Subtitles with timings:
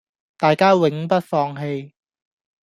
[0.35, 1.91] 大家永不放棄